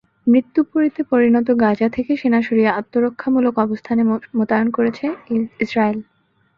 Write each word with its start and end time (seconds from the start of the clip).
মৃত্যুপুরীতে 0.27 1.01
পরিণত 1.11 1.47
গাজা 1.63 1.87
থেকে 1.95 2.11
সেনা 2.21 2.39
সরিয়ে 2.47 2.75
আত্মরক্ষামূলক 2.79 3.55
অবস্থানে 3.65 4.01
মোতায়েন 4.37 4.67
করেছে 4.77 5.05
ইসরায়েল। 5.63 5.99